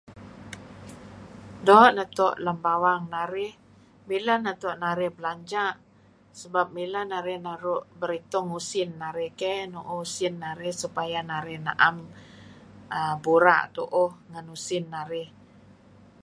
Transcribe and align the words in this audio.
Do 1.65 1.79
natoh 1.95 2.33
lam 2.45 2.57
bawang 2.65 3.03
narih, 3.13 3.53
milah 4.07 4.39
natoh 4.45 4.75
narih 4.83 5.11
belanjah, 5.17 5.71
sebab 6.39 6.67
milah 6.77 7.03
narih 7.13 7.39
naruh 7.47 7.81
baritong 8.01 8.47
usin 8.59 8.89
narih 9.03 9.31
keh, 9.39 9.59
nuuh 9.73 9.87
usin 10.05 10.33
narih, 10.43 10.73
supaya 10.83 11.19
narih 11.31 11.59
naam[um] 11.67 11.97
burah 13.23 13.61
tuuh 13.75 14.11
ngan 14.31 14.45
usin 14.55 14.85
narih. 14.95 15.27